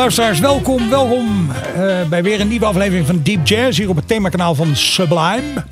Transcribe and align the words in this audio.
Luisteraars, 0.00 0.40
welkom, 0.40 0.90
welkom 0.90 1.50
eh, 1.50 2.08
bij 2.08 2.22
weer 2.22 2.40
een 2.40 2.48
nieuwe 2.48 2.66
aflevering 2.66 3.06
van 3.06 3.22
Deep 3.22 3.46
Jazz 3.46 3.78
hier 3.78 3.88
op 3.88 3.96
het 3.96 4.08
themakanaal 4.08 4.54
van 4.54 4.76
Sublime. 4.76 5.64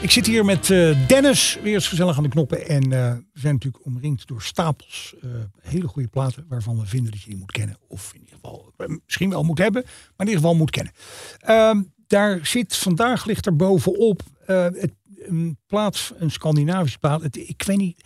Ik 0.00 0.10
zit 0.10 0.26
hier 0.26 0.44
met 0.44 0.70
eh, 0.70 1.08
Dennis, 1.08 1.58
weer 1.62 1.74
eens 1.74 1.88
gezellig 1.88 2.16
aan 2.16 2.22
de 2.22 2.28
knoppen. 2.28 2.68
En 2.68 2.82
eh, 2.82 3.12
we 3.32 3.40
zijn 3.40 3.52
natuurlijk 3.52 3.84
omringd 3.84 4.26
door 4.26 4.42
stapels 4.42 5.14
hele 5.60 5.88
goede 5.88 6.08
platen 6.08 6.46
waarvan 6.48 6.78
we 6.78 6.86
vinden 6.86 7.10
dat 7.10 7.22
je 7.22 7.28
die 7.28 7.38
moet 7.38 7.52
kennen. 7.52 7.76
Of 7.88 8.12
in 8.14 8.20
ieder 8.20 8.34
geval 8.34 8.72
misschien 9.04 9.30
wel 9.30 9.42
moet 9.42 9.58
hebben, 9.58 9.82
maar 9.84 10.26
in 10.26 10.26
ieder 10.26 10.40
geval 10.40 10.54
moet 10.54 10.70
kennen. 10.70 10.92
Ehm, 11.38 11.82
daar 12.06 12.46
zit 12.46 12.76
vandaag 12.76 13.24
ligt 13.24 13.46
er 13.46 13.56
bovenop 13.56 14.22
het, 14.46 14.92
een 15.16 15.58
plaat, 15.66 16.12
een 16.18 16.30
Scandinavische 16.30 16.98
plaat. 16.98 17.22
Het, 17.22 17.36
ik 17.36 17.62
weet 17.62 17.78
niet, 17.78 18.02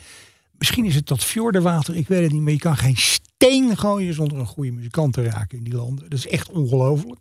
misschien 0.59 0.85
is 0.85 0.95
het 0.95 1.07
dat 1.07 1.25
fjordenwater, 1.25 1.97
ik 1.97 2.09
weet 2.09 2.23
het 2.23 2.33
niet, 2.33 2.43
maar 2.43 2.53
je 2.53 2.59
kan 2.59 2.77
geen 2.77 2.97
steen 2.97 3.77
gooien 3.77 4.15
zonder 4.15 4.39
een 4.39 4.47
goede 4.47 4.73
muzikant 4.73 5.13
te 5.13 5.23
raken 5.23 5.59
in 5.59 5.65
die 5.65 5.75
landen. 5.75 6.09
Dat 6.09 6.19
is 6.19 6.27
echt 6.27 6.51
ongelooflijk. 6.51 7.21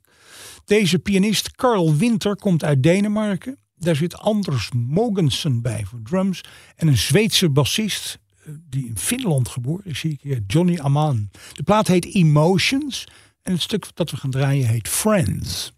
Deze 0.66 1.00
pianist 1.00 1.52
Carl 1.52 1.96
Winter 1.96 2.36
komt 2.36 2.64
uit 2.64 2.84
Denemarken. 2.84 3.58
Daar 3.76 3.96
zit 3.96 4.18
Anders 4.18 4.72
Mogensen 4.72 5.62
bij 5.62 5.86
voor 5.86 6.00
drums. 6.04 6.42
En 6.76 6.88
een 6.88 6.98
Zweedse 6.98 7.50
bassist 7.50 8.20
eh, 8.46 8.54
die 8.70 8.88
in 8.88 8.98
Finland 8.98 9.48
geboren 9.48 9.86
is, 9.86 10.00
zie 10.00 10.12
ik 10.12 10.22
hier, 10.22 10.44
Johnny 10.48 10.80
Aman. 10.80 11.30
De 11.54 11.64
plaat 11.64 11.88
heet 11.88 12.06
Emotions. 12.06 13.08
En 13.42 13.52
het 13.52 13.62
stuk 13.62 13.86
dat 13.94 14.12
we 14.12 14.18
gaan 14.18 14.31
draaien 14.31 14.68
heet 14.68 14.88
Friends. 14.88 15.74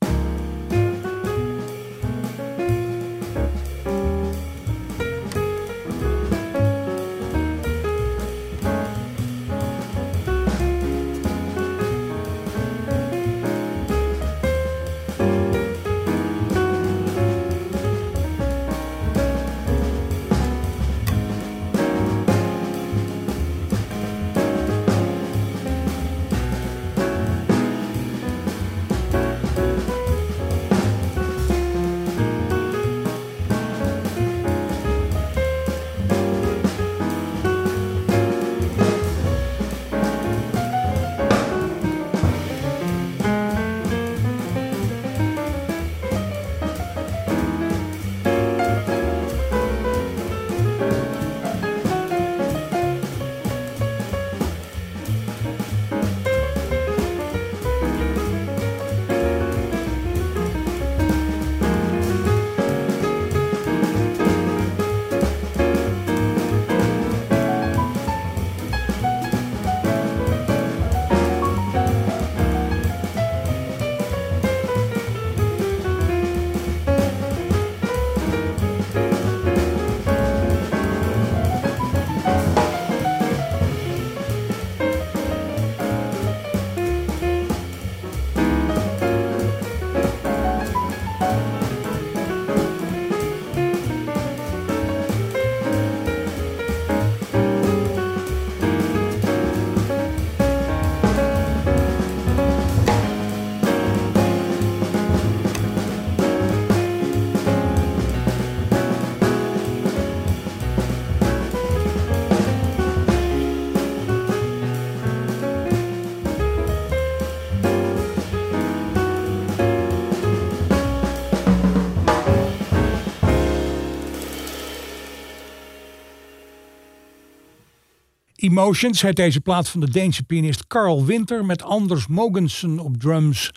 Emotions 128.48 129.02
heet 129.02 129.16
deze 129.16 129.42
plaat 129.42 129.70
van 129.70 129.80
de 129.80 129.90
Deense 129.90 130.24
pianist 130.24 130.68
Carl 130.68 131.06
Winter 131.06 131.46
met 131.46 131.64
Anders 131.64 132.08
Mogensen 132.08 132.80
op 132.80 132.98
drums 132.98 133.52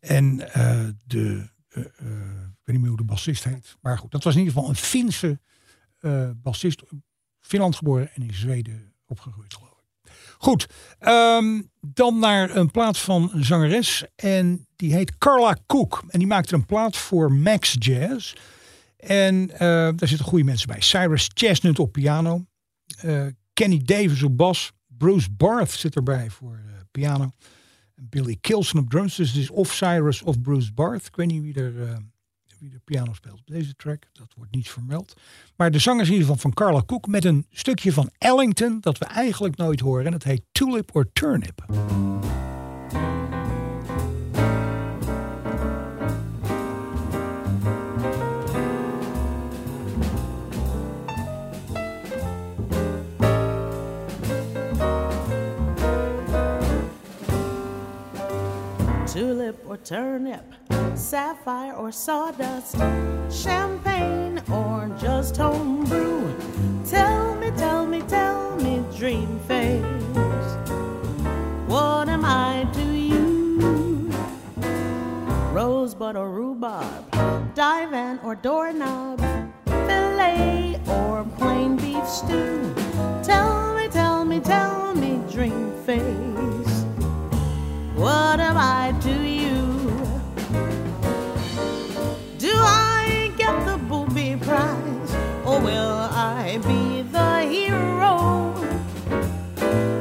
en 0.00 0.34
uh, 0.56 0.88
de, 1.06 1.18
uh, 1.18 1.44
uh, 1.74 1.84
ik 1.84 2.64
weet 2.64 2.74
niet 2.74 2.80
meer 2.80 2.88
hoe 2.88 2.96
de 2.96 3.04
bassist 3.04 3.44
heet, 3.44 3.76
maar 3.80 3.98
goed, 3.98 4.10
dat 4.10 4.24
was 4.24 4.34
in 4.34 4.38
ieder 4.38 4.54
geval 4.54 4.70
een 4.70 4.76
Finse 4.76 5.40
bassist, 6.42 6.82
Finland 7.40 7.76
geboren 7.76 8.10
en 8.14 8.22
in 8.22 8.34
Zweden 8.34 8.94
opgegroeid 9.06 9.54
geloof 9.54 9.70
ik. 9.70 10.12
Goed, 10.38 10.66
um, 11.00 11.70
dan 11.80 12.18
naar 12.18 12.56
een 12.56 12.70
plaat 12.70 12.98
van 12.98 13.30
een 13.32 13.44
zangeres 13.44 14.04
en 14.16 14.66
die 14.76 14.94
heet 14.94 15.18
Carla 15.18 15.56
Cook 15.66 16.04
en 16.08 16.18
die 16.18 16.28
maakte 16.28 16.54
een 16.54 16.66
plaat 16.66 16.96
voor 16.96 17.32
Max 17.32 17.76
Jazz. 17.78 18.34
En 18.96 19.46
daar 19.46 20.08
zitten 20.08 20.26
goede 20.26 20.44
mensen 20.44 20.68
bij. 20.68 20.80
Cyrus 20.80 21.30
Chestnut 21.34 21.78
op 21.78 21.92
piano. 21.92 22.44
Kenny 23.60 23.80
Davis 23.84 24.22
op 24.22 24.36
bas. 24.36 24.72
Bruce 24.86 25.30
Barth 25.30 25.70
zit 25.70 25.94
erbij 25.94 26.30
voor 26.30 26.60
uh, 26.66 26.72
piano. 26.90 27.30
Billy 27.94 28.36
Kilson 28.40 28.80
op 28.80 28.90
drums. 28.90 29.16
Dus 29.16 29.36
is 29.36 29.50
of 29.50 29.72
Cyrus 29.72 30.22
of 30.22 30.40
Bruce 30.40 30.72
Barth. 30.72 31.06
Ik 31.06 31.16
weet 31.16 31.26
niet 31.26 31.42
wie 31.42 31.54
er, 31.54 31.72
uh, 31.72 31.96
wie 32.58 32.80
piano 32.84 33.14
speelt 33.14 33.38
op 33.40 33.46
deze 33.46 33.74
track. 33.74 34.06
Dat 34.12 34.32
wordt 34.36 34.54
niet 34.54 34.70
vermeld. 34.70 35.14
Maar 35.56 35.70
de 35.70 35.78
zanger 35.78 36.00
is 36.00 36.06
in 36.06 36.12
ieder 36.12 36.26
geval 36.26 36.42
van 36.42 36.52
Carla 36.52 36.82
Cook. 36.86 37.06
Met 37.06 37.24
een 37.24 37.46
stukje 37.50 37.92
van 37.92 38.10
Ellington 38.18 38.80
dat 38.80 38.98
we 38.98 39.04
eigenlijk 39.04 39.56
nooit 39.56 39.80
horen. 39.80 40.06
En 40.06 40.12
dat 40.12 40.22
heet 40.22 40.42
Tulip 40.52 40.94
or 40.94 41.12
Turnip. 41.12 41.64
Tulip 59.20 59.62
or 59.68 59.76
turnip, 59.76 60.46
sapphire 60.94 61.74
or 61.74 61.92
sawdust, 61.92 62.74
champagne 63.30 64.42
or 64.50 64.90
just 64.98 65.36
homebrew. 65.36 66.34
Tell 66.88 67.34
me, 67.34 67.50
tell 67.50 67.84
me, 67.84 68.00
tell 68.08 68.56
me, 68.56 68.82
dream 68.96 69.38
face, 69.40 69.84
what 71.66 72.08
am 72.08 72.24
I 72.24 72.66
to 72.72 72.82
you? 72.82 74.10
Rosebud 75.52 76.16
or 76.16 76.30
rhubarb, 76.30 77.10
divan 77.54 78.20
or 78.24 78.34
doorknob, 78.34 79.20
filet 79.66 80.80
or 80.88 81.26
plain 81.36 81.76
beef 81.76 82.08
stew. 82.08 82.74
Tell 83.22 83.74
me, 83.74 83.86
tell 83.88 84.24
me, 84.24 84.40
tell 84.40 84.94
me, 84.94 85.20
dream 85.30 85.74
face. 85.84 86.69
What 88.00 88.40
am 88.40 88.56
I 88.56 88.94
to 89.02 89.12
you? 89.12 89.60
Do 92.38 92.50
I 92.56 93.30
get 93.36 93.66
the 93.66 93.76
booby 93.76 94.36
prize, 94.40 95.12
or 95.44 95.60
will 95.60 96.08
I 96.10 96.58
be 96.64 97.02
the 97.02 97.40
hero? 97.42 98.54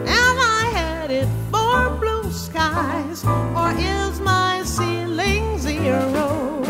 Am 0.08 0.38
I 0.40 0.72
headed 0.74 1.28
for 1.52 1.90
blue 2.00 2.32
skies, 2.32 3.26
or 3.26 3.72
is 3.78 4.22
my 4.22 4.64
ceiling 4.64 5.58
zero? 5.58 6.64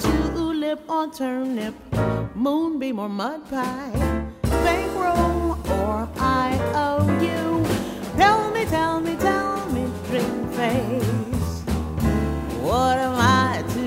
Tulip 0.00 0.88
or 0.88 1.12
turnip, 1.12 1.74
moonbeam 2.34 2.98
or 2.98 3.10
mud 3.10 3.46
pie, 3.50 3.92
bankroll 4.64 5.58
or 5.70 6.08
IOU? 6.18 7.66
Tell 8.16 8.50
me, 8.52 8.64
tell 8.64 9.00
me, 9.00 9.16
tell 9.16 9.48
me, 9.48 9.53
face. 10.20 11.62
What 12.60 12.98
am 12.98 13.14
I 13.16 13.62
to 13.74 13.83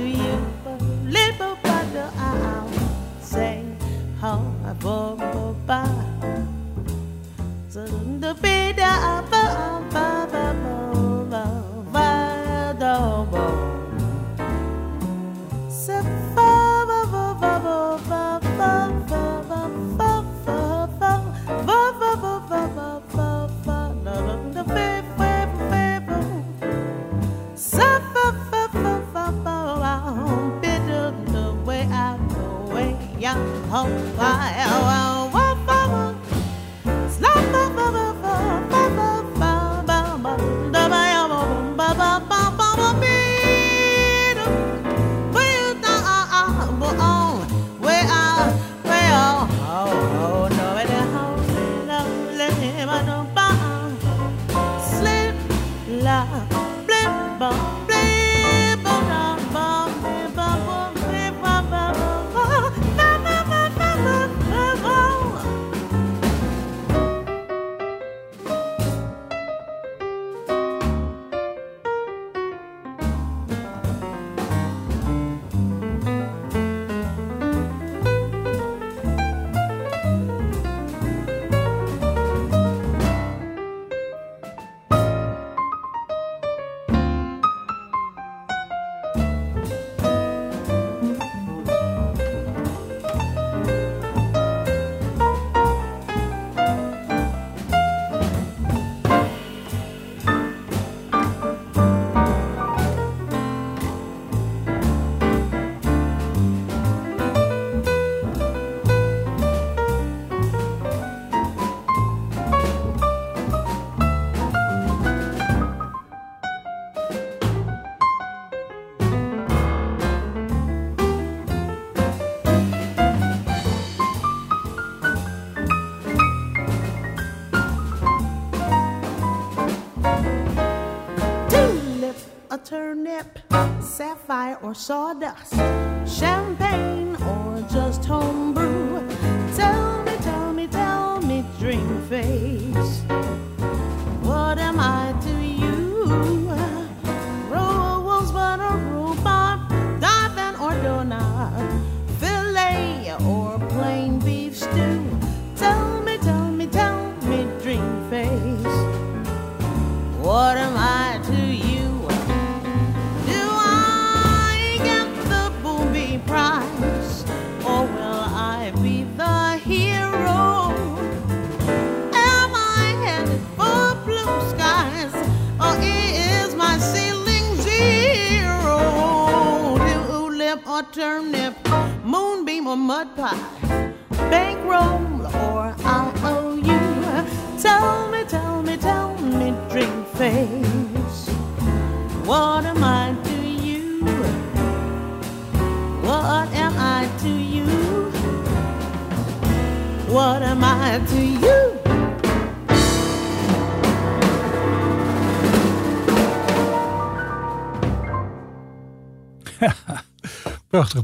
só. 134.77 135.76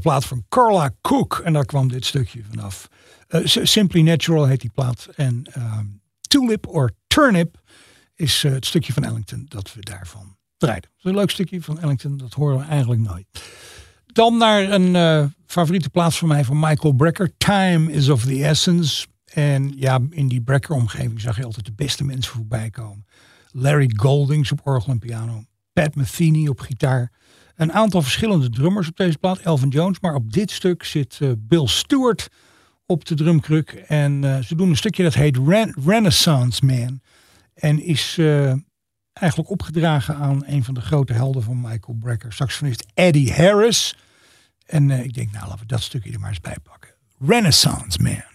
plaat 0.00 0.24
van 0.24 0.44
Carla 0.48 0.90
Cook. 1.00 1.40
En 1.44 1.52
daar 1.52 1.64
kwam 1.64 1.88
dit 1.88 2.04
stukje 2.04 2.42
vanaf. 2.50 2.88
Eh, 3.28 3.40
Simply 3.44 4.00
Natural 4.00 4.46
heet 4.46 4.60
die 4.60 4.70
plaat. 4.74 5.08
En 5.16 5.44
ehm, 5.52 5.86
Tulip 6.20 6.68
or 6.68 6.90
Turnip 7.06 7.60
is 8.14 8.44
eh, 8.44 8.52
het 8.52 8.66
stukje 8.66 8.92
van 8.92 9.04
Ellington 9.04 9.46
dat 9.48 9.74
we 9.74 9.80
daarvan 9.80 10.36
draaiden. 10.56 10.90
Een 11.00 11.14
leuk 11.14 11.30
stukje 11.30 11.62
van 11.62 11.80
Ellington. 11.80 12.16
Dat 12.16 12.32
horen 12.32 12.58
we 12.58 12.64
eigenlijk 12.64 13.00
nooit. 13.00 13.26
Dan 14.06 14.36
naar 14.36 14.70
een 14.70 14.96
eh, 14.96 15.24
favoriete 15.46 15.90
plaats 15.90 16.18
van 16.18 16.28
mij 16.28 16.44
van 16.44 16.58
Michael 16.58 16.92
Brecker. 16.92 17.36
Time 17.36 17.92
is 17.92 18.08
of 18.08 18.24
the 18.24 18.44
essence. 18.44 19.06
En 19.24 19.72
ja, 19.76 20.00
in 20.10 20.28
die 20.28 20.40
Brecker-omgeving 20.40 21.20
zag 21.20 21.36
je 21.36 21.44
altijd 21.44 21.66
de 21.66 21.72
beste 21.72 22.04
mensen 22.04 22.32
voorbij 22.32 22.70
komen. 22.70 23.06
Larry 23.50 23.90
Goldings 23.96 24.52
op 24.52 24.60
orgel 24.64 24.92
en 24.92 24.98
piano. 24.98 25.44
Pat 25.72 25.94
Metheny 25.94 26.48
op 26.48 26.60
gitaar. 26.60 27.12
Een 27.56 27.72
aantal 27.72 28.02
verschillende 28.02 28.50
drummers 28.50 28.88
op 28.88 28.96
deze 28.96 29.18
plaat. 29.18 29.38
Elvin 29.38 29.68
Jones. 29.68 30.00
Maar 30.00 30.14
op 30.14 30.32
dit 30.32 30.50
stuk 30.50 30.84
zit 30.84 31.18
eh, 31.20 31.30
Bill 31.38 31.66
Stewart 31.66 32.28
op 32.86 33.04
de 33.04 33.14
drumkruk. 33.14 33.70
En 33.86 34.24
eh, 34.24 34.42
ze 34.42 34.54
doen 34.54 34.68
een 34.68 34.76
stukje 34.76 35.02
dat 35.02 35.14
heet 35.14 35.36
Ren- 35.36 35.76
Renaissance 35.86 36.64
Man. 36.64 37.00
En 37.54 37.80
is 37.82 38.18
eh, 38.18 38.52
eigenlijk 39.12 39.50
opgedragen 39.50 40.16
aan 40.16 40.42
een 40.46 40.64
van 40.64 40.74
de 40.74 40.80
grote 40.80 41.12
helden 41.12 41.42
van 41.42 41.60
Michael 41.60 41.96
Brecker. 42.00 42.32
Saxofonist 42.32 42.86
Eddie 42.94 43.32
Harris. 43.32 43.96
En 44.66 44.90
ik 44.90 45.14
denk, 45.14 45.32
nou 45.32 45.44
laten 45.46 45.60
we 45.60 45.66
dat 45.66 45.82
stukje 45.82 46.12
er 46.12 46.20
maar 46.20 46.28
eens 46.28 46.40
bij 46.40 46.56
pakken. 46.62 46.90
Renaissance 47.18 48.02
Man. 48.02 48.33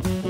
Bye. 0.00 0.21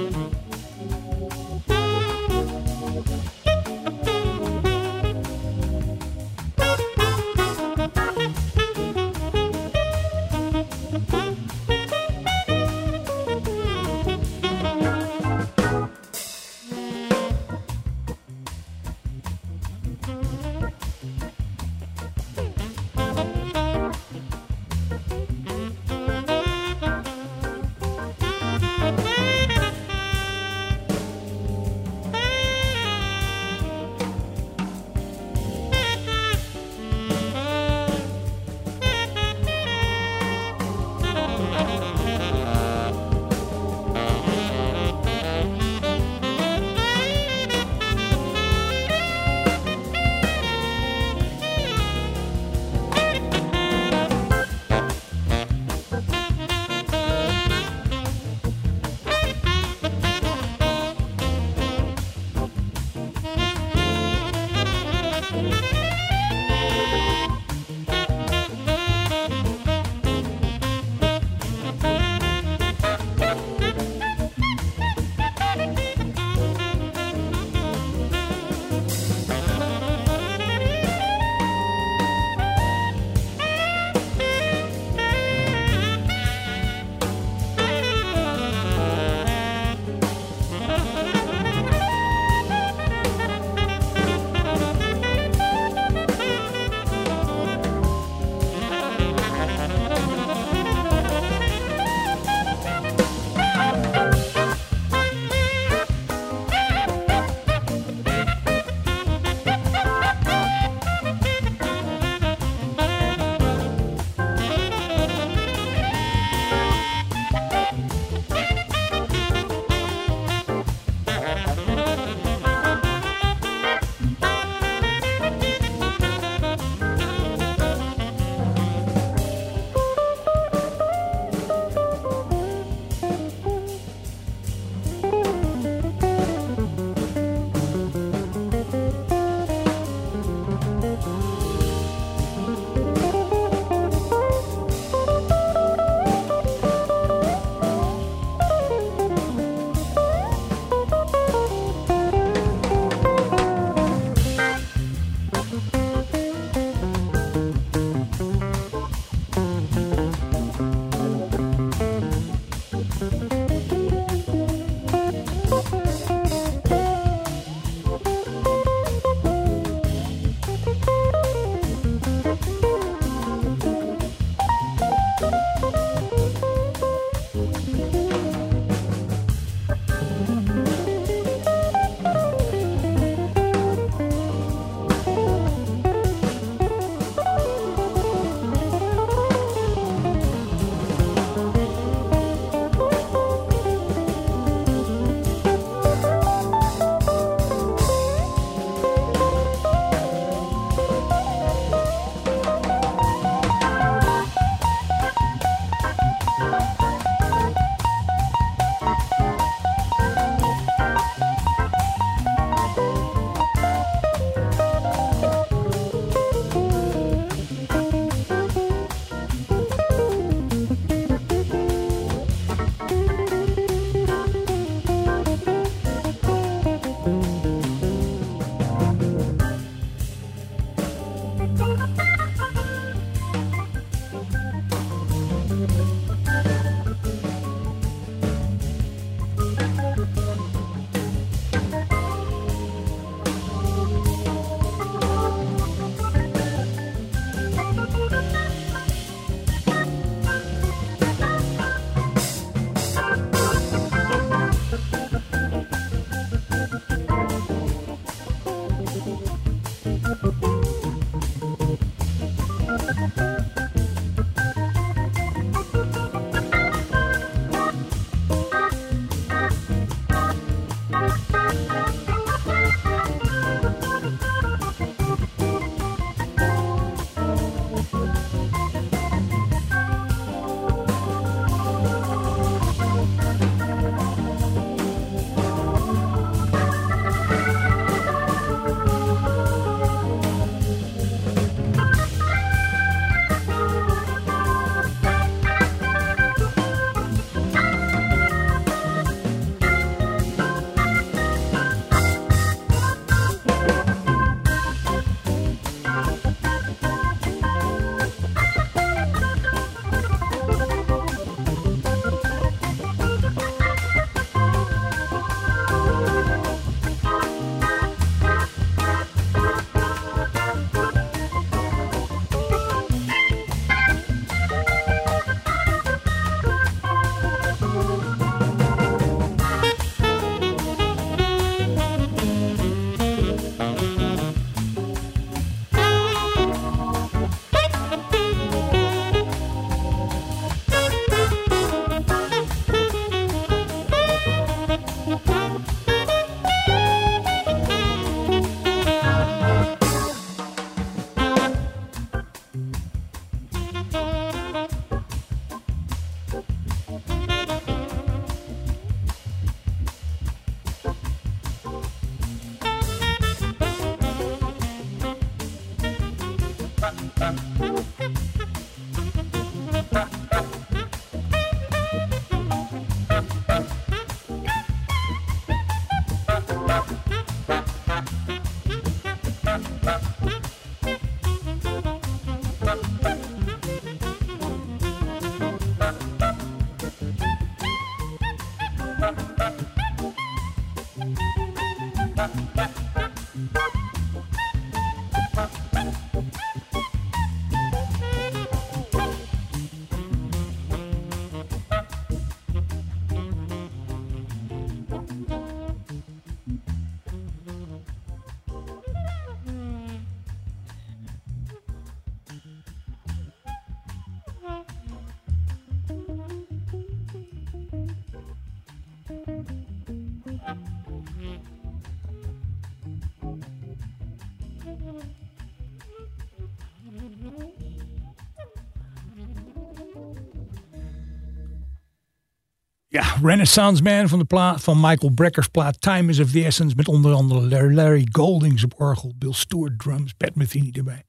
Ja, 432.93 433.17
Renaissance 433.23 433.83
Man 433.83 434.09
van, 434.09 434.19
de 434.19 434.25
plaat, 434.25 434.63
van 434.63 434.81
Michael 434.81 435.13
Brecker's 435.13 435.49
plaat 435.49 435.81
Time 435.81 436.11
is 436.11 436.21
of 436.21 436.31
the 436.31 436.45
Essence. 436.45 436.77
Met 436.77 436.89
onder 436.89 437.13
andere 437.13 437.73
Larry 437.73 438.07
Goldings 438.11 438.65
op 438.65 438.81
orgel, 438.81 439.13
Bill 439.19 439.33
Stewart 439.33 439.79
drums, 439.79 440.13
Pat 440.13 440.35
Metheny 440.35 440.71
erbij. 440.73 441.03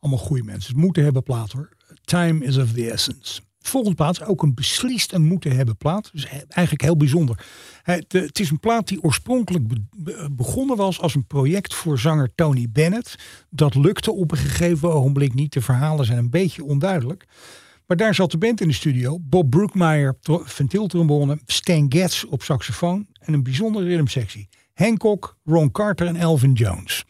Allemaal 0.00 0.24
goede 0.24 0.42
mensen. 0.42 0.72
Het 0.72 0.82
moeten 0.82 1.04
hebben 1.04 1.22
plaat 1.22 1.52
hoor. 1.52 1.68
Time 2.04 2.44
is 2.44 2.56
of 2.56 2.72
the 2.72 2.90
Essence. 2.90 3.40
Volgende 3.60 3.96
plaat 3.96 4.20
is 4.20 4.26
ook 4.26 4.42
een 4.42 4.54
beslist 4.54 5.12
en 5.12 5.22
moeten 5.22 5.56
hebben 5.56 5.76
plaat. 5.76 6.10
Dus 6.12 6.26
eigenlijk 6.48 6.82
heel 6.82 6.96
bijzonder. 6.96 7.46
Het 7.82 8.40
is 8.40 8.50
een 8.50 8.60
plaat 8.60 8.88
die 8.88 9.02
oorspronkelijk 9.02 9.64
begonnen 10.30 10.76
was 10.76 11.00
als 11.00 11.14
een 11.14 11.26
project 11.26 11.74
voor 11.74 11.98
zanger 11.98 12.34
Tony 12.34 12.66
Bennett. 12.70 13.18
Dat 13.50 13.74
lukte 13.74 14.12
op 14.12 14.30
een 14.30 14.38
gegeven 14.38 14.92
ogenblik 14.92 15.34
niet. 15.34 15.52
De 15.52 15.60
verhalen 15.60 16.04
zijn 16.04 16.18
een 16.18 16.30
beetje 16.30 16.64
onduidelijk. 16.64 17.26
Maar 17.86 17.96
daar 17.96 18.14
zat 18.14 18.30
de 18.30 18.38
band 18.38 18.60
in 18.60 18.68
de 18.68 18.74
studio. 18.74 19.18
Bob 19.20 19.50
Brookmeyer 19.50 20.16
ventieltrombone, 20.44 21.38
Stan 21.46 21.86
Getz 21.88 22.24
op 22.24 22.42
saxofoon 22.42 23.06
en 23.18 23.32
een 23.32 23.42
bijzondere 23.42 23.86
rhythmsectie. 23.86 24.48
Hancock, 24.74 25.36
Ron 25.44 25.70
Carter 25.70 26.06
en 26.06 26.16
Elvin 26.16 26.52
Jones. 26.52 27.04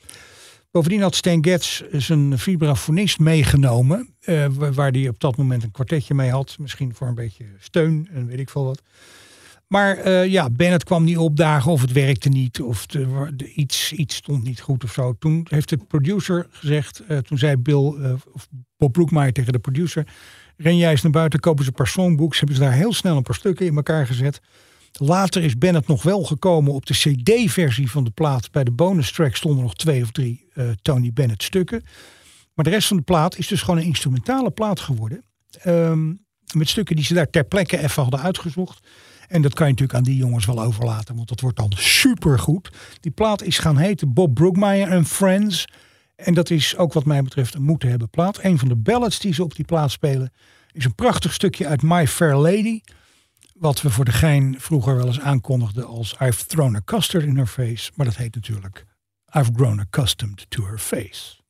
Bovendien 0.71 1.01
had 1.03 1.15
Stan 1.15 1.45
Getz 1.45 1.83
zijn 1.93 2.39
vibrafonist 2.39 3.19
meegenomen. 3.19 4.15
Uh, 4.27 4.47
waar 4.49 4.91
hij 4.91 5.09
op 5.09 5.21
dat 5.21 5.37
moment 5.37 5.63
een 5.63 5.71
kwartetje 5.71 6.15
mee 6.15 6.31
had. 6.31 6.57
Misschien 6.59 6.95
voor 6.95 7.07
een 7.07 7.15
beetje 7.15 7.45
steun 7.59 8.09
en 8.13 8.27
weet 8.27 8.39
ik 8.39 8.51
veel 8.51 8.65
wat. 8.65 8.83
Maar 9.67 10.07
uh, 10.07 10.27
ja, 10.27 10.51
Bennett 10.51 10.85
kwam 10.85 11.05
niet 11.05 11.19
opdagen 11.19 11.73
of 11.73 11.81
het 11.81 11.93
werkte 11.93 12.29
niet. 12.29 12.61
Of 12.61 12.87
de, 12.87 13.53
iets, 13.55 13.93
iets 13.93 14.17
stond 14.17 14.43
niet 14.43 14.61
goed 14.61 14.85
of 14.85 14.93
zo. 14.93 15.15
Toen 15.19 15.47
heeft 15.51 15.69
de 15.69 15.77
producer 15.77 16.47
gezegd. 16.51 17.03
Uh, 17.09 17.19
toen 17.19 17.39
zei 17.39 17.57
Bill, 17.57 17.95
of 18.33 18.49
Bob 18.77 18.93
Brookmeyer 18.93 19.33
tegen 19.33 19.53
de 19.53 19.59
producer. 19.59 20.07
Ren 20.57 20.77
jij 20.77 20.91
eens 20.91 21.03
naar 21.03 21.13
buiten, 21.13 21.41
kopen 21.41 21.65
ze 21.65 21.73
songbooks. 21.83 22.39
Hebben 22.39 22.57
ze 22.57 22.63
daar 22.63 22.73
heel 22.73 22.93
snel 22.93 23.17
een 23.17 23.23
paar 23.23 23.35
stukken 23.35 23.67
in 23.67 23.77
elkaar 23.77 24.07
gezet. 24.07 24.41
Later 24.93 25.43
is 25.43 25.59
Bennett 25.59 25.87
nog 25.87 26.03
wel 26.03 26.23
gekomen 26.23 26.73
op 26.73 26.87
de 26.87 26.95
CD-versie 26.95 27.91
van 27.91 28.05
de 28.05 28.11
plaat. 28.11 28.51
Bij 28.51 28.65
de 28.65 28.71
bonus 28.71 29.13
track 29.13 29.37
stonden 29.37 29.63
nog 29.63 29.75
twee 29.75 30.03
of 30.03 30.11
drie 30.11 30.47
uh, 30.55 30.71
Tony 30.83 31.13
Bennett 31.13 31.43
stukken. 31.43 31.85
Maar 32.55 32.65
de 32.65 32.71
rest 32.71 32.89
van 32.89 32.97
de 32.97 33.03
plaat 33.03 33.39
is 33.39 33.47
dus 33.47 33.63
gewoon 33.63 33.81
een 33.81 33.87
instrumentale 33.87 34.51
plaat 34.51 34.81
geworden. 34.81 35.25
Um, 35.67 36.25
met 36.55 36.69
stukken 36.69 36.97
die 36.97 37.05
ze 37.05 37.15
daar 37.15 37.31
ter 37.31 37.45
plekke 37.45 37.79
even 37.79 38.03
hadden 38.03 38.21
uitgezocht. 38.21 38.87
En 39.29 39.43
dat 39.43 39.55
kan 39.55 39.67
je 39.67 39.73
natuurlijk 39.73 39.99
aan 39.99 40.05
die 40.05 40.17
jongens 40.17 40.47
wel 40.47 40.63
overlaten, 40.63 41.17
want 41.17 41.29
dat 41.29 41.41
wordt 41.41 41.57
dan 41.57 41.73
super 41.75 42.39
goed. 42.39 42.71
Die 43.01 43.13
plaat 43.13 43.43
is 43.43 43.59
gaan 43.59 43.77
heten 43.77 44.13
Bob 44.13 44.35
Brookmeyer 44.35 44.95
and 44.95 45.09
Friends. 45.09 45.67
En 46.17 46.35
dat 46.35 46.51
is 46.51 46.77
ook 46.77 46.93
wat 46.93 47.05
mij 47.05 47.23
betreft 47.23 47.55
een 47.55 47.63
moeten 47.63 47.89
hebben 47.89 48.11
plaat. 48.11 48.39
Een 48.43 48.59
van 48.59 48.69
de 48.69 48.77
ballads 48.77 49.19
die 49.19 49.35
ze 49.35 49.43
op 49.43 49.55
die 49.55 49.65
plaat 49.65 49.91
spelen 49.91 50.33
is 50.73 50.85
een 50.85 50.95
prachtig 50.95 51.33
stukje 51.33 51.67
uit 51.67 51.83
My 51.83 52.07
Fair 52.07 52.37
Lady. 52.37 52.81
Wat 53.55 53.83
we 53.83 53.91
voor 53.91 54.05
de 54.05 54.13
gein 54.13 54.61
vroeger 54.61 54.97
wel 54.97 55.07
eens 55.07 55.21
aankondigden 55.21 55.87
als 55.87 56.17
I've 56.21 56.47
thrown 56.47 56.77
a 56.77 56.81
custard 56.85 57.25
in 57.25 57.37
her 57.37 57.47
face. 57.47 57.91
Maar 57.95 58.07
dat 58.07 58.17
heet 58.17 58.35
natuurlijk 58.35 58.85
I've 59.37 59.51
grown 59.57 59.79
accustomed 59.79 60.47
to 60.49 60.65
her 60.65 60.79
face. 60.79 61.43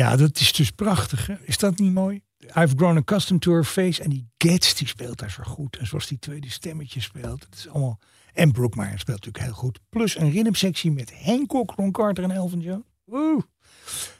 Ja, 0.00 0.16
dat 0.16 0.40
is 0.40 0.52
dus 0.52 0.70
prachtig. 0.70 1.26
Hè? 1.26 1.34
Is 1.42 1.58
dat 1.58 1.78
niet 1.78 1.92
mooi? 1.92 2.20
I've 2.38 2.74
grown 2.76 2.96
accustomed 2.96 3.42
to 3.42 3.52
her 3.52 3.64
face. 3.64 4.02
En 4.02 4.10
die 4.10 4.28
Gets, 4.38 4.74
die 4.74 4.86
speelt 4.86 5.18
daar 5.18 5.30
zo 5.30 5.42
goed. 5.42 5.76
En 5.76 5.86
zoals 5.86 6.06
die 6.06 6.18
tweede 6.18 6.50
stemmetje 6.50 7.00
speelt. 7.00 7.42
Het 7.42 7.54
is 7.54 7.68
allemaal... 7.68 7.98
En 8.32 8.52
Brookmeyer 8.52 8.98
speelt 8.98 9.24
natuurlijk 9.24 9.44
heel 9.44 9.54
goed. 9.54 9.78
Plus 9.88 10.18
een 10.18 10.30
rhythmsectie 10.30 10.90
met 10.90 11.12
Hancock, 11.22 11.72
Ron 11.76 11.92
Carter 11.92 12.24
en 12.24 12.30
Elvin. 12.30 12.84
Woe! 13.04 13.42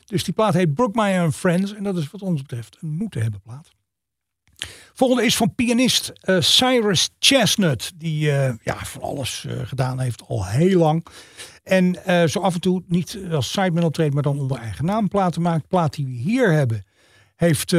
Dus 0.04 0.24
die 0.24 0.34
plaat 0.34 0.54
heet 0.54 0.74
Brookmeyer 0.74 1.22
and 1.22 1.36
Friends. 1.36 1.74
En 1.74 1.82
dat 1.82 1.96
is 1.96 2.10
wat 2.10 2.22
ons 2.22 2.42
betreft 2.42 2.76
een 2.80 2.88
moeten 2.88 3.22
hebben 3.22 3.40
plaat. 3.40 3.69
Volgende 5.00 5.24
is 5.24 5.36
van 5.36 5.54
pianist 5.54 6.12
eh, 6.20 6.40
Cyrus 6.40 7.10
Chestnut. 7.18 7.92
Die 7.96 8.32
eh, 8.32 8.54
ja, 8.62 8.76
van 8.84 9.02
alles 9.02 9.44
eh, 9.48 9.66
gedaan 9.66 10.00
heeft 10.00 10.22
al 10.26 10.46
heel 10.46 10.78
lang. 10.78 11.06
En 11.62 11.96
zo 12.30 12.40
af 12.40 12.54
en 12.54 12.60
toe 12.60 12.82
niet 12.86 13.18
als 13.30 13.52
sideman 13.52 13.84
optreedt, 13.84 14.14
maar 14.14 14.22
dan 14.22 14.38
onder 14.38 14.56
eigen 14.56 14.84
naam 14.84 15.08
platen 15.08 15.42
maakt. 15.42 15.68
Plaat 15.68 15.94
die 15.94 16.06
we 16.06 16.12
hier 16.12 16.52
hebben 16.52 16.84
heeft, 17.36 17.72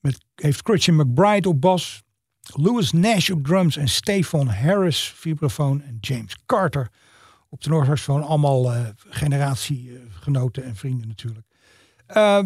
met, 0.00 0.24
heeft 0.34 0.60
Christian 0.62 0.96
McBride 0.96 1.48
op 1.48 1.60
bas. 1.60 2.02
Louis 2.40 2.92
Nash 2.92 3.30
op 3.30 3.44
drums 3.46 3.76
en 3.76 3.88
Stefan 3.88 4.48
Harris 4.48 5.12
vibrafoon 5.16 5.82
en 5.82 5.96
James 6.00 6.36
Carter 6.46 6.88
op 7.48 7.62
de 7.62 7.70
Noordsaxofoon. 7.70 8.22
Allemaal 8.22 8.72
generatiegenoten 9.08 10.64
en 10.64 10.76
vrienden 10.76 11.08
natuurlijk. 11.08 11.46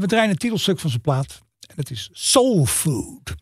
We 0.01 0.07
draaien 0.07 0.31
het 0.31 0.41
titelstuk 0.41 0.79
van 0.79 0.91
zijn 0.91 1.03
plaat. 1.03 1.43
En 1.73 1.79
het 1.79 1.91
is 1.91 2.11
Soul 2.13 2.67
Food. 2.67 3.35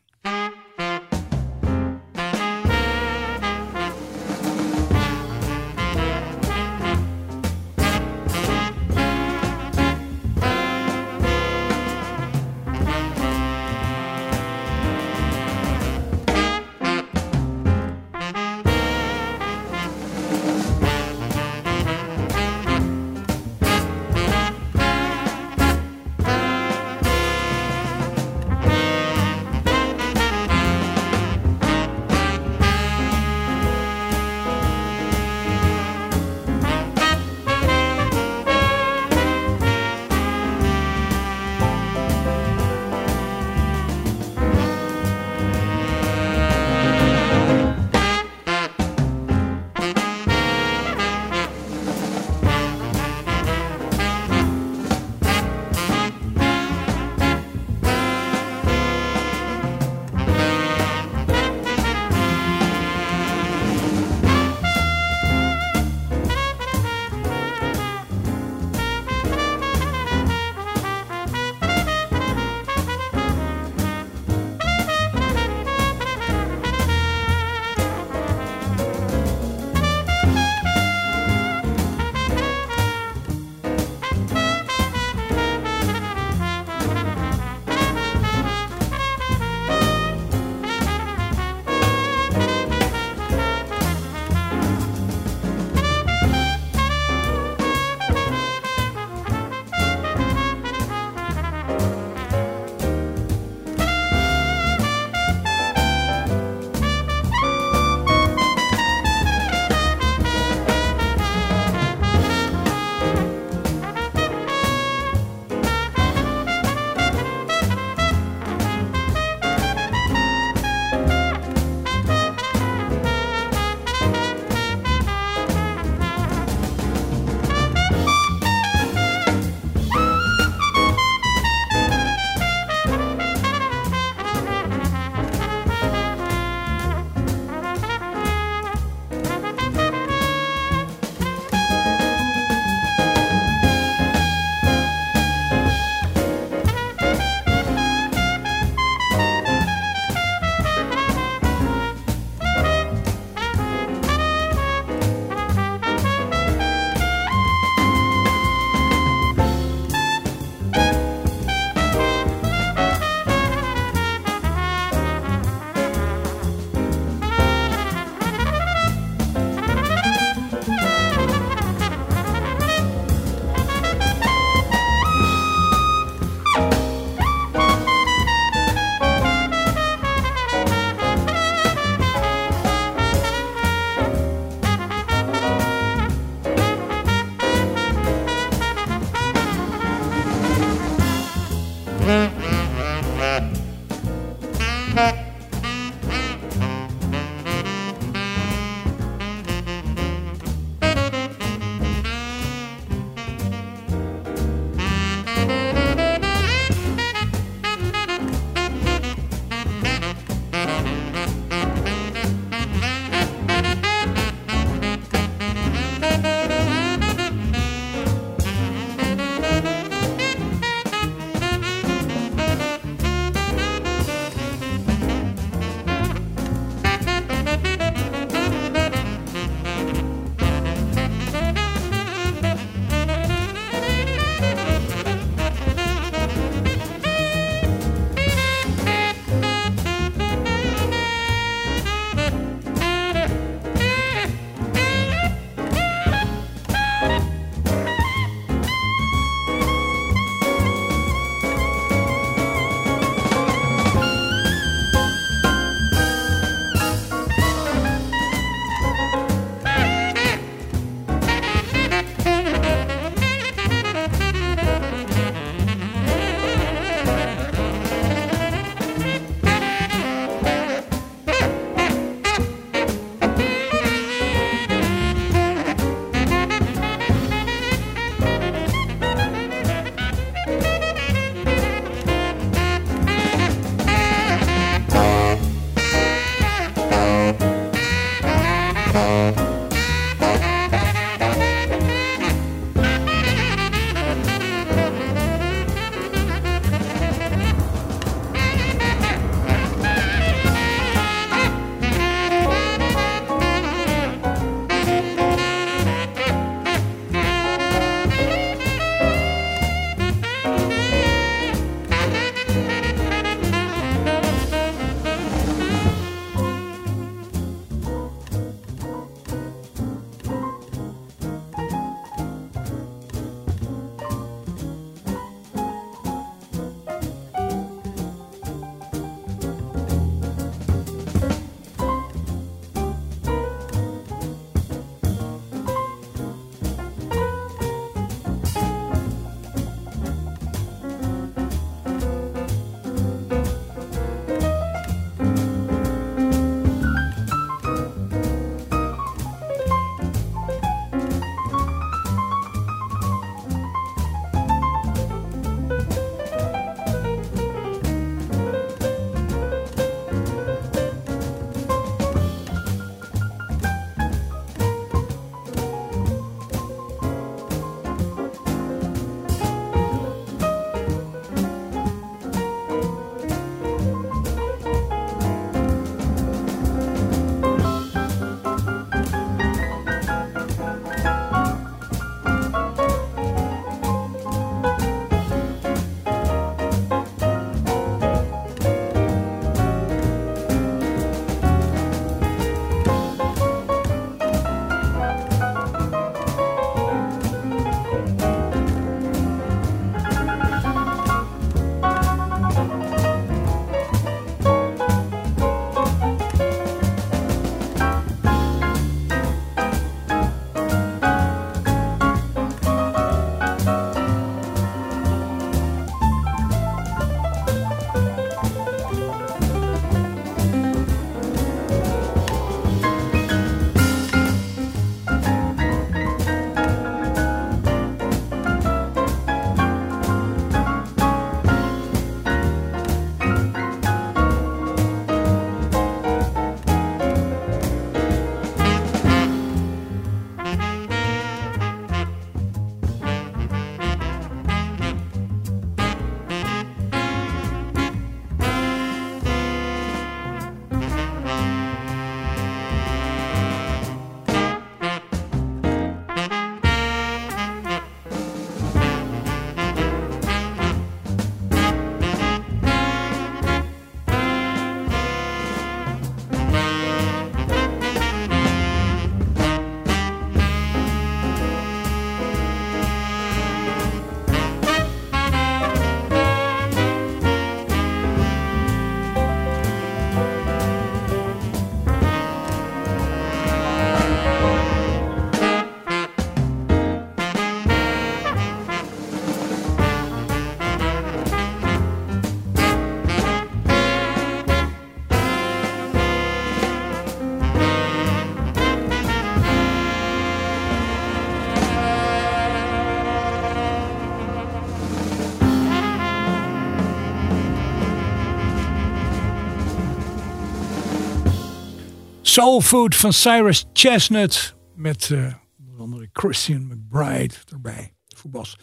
Soul 512.30 512.60
Food 512.60 512.96
van 512.96 513.12
Cyrus 513.12 513.64
Chestnut. 513.72 514.54
Met 514.74 515.10
eh, 515.10 515.34
onder 515.58 515.80
andere 515.80 516.08
Christian 516.12 516.66
McBride 516.66 517.34
erbij. 517.48 517.92
Voetbas. 518.16 518.58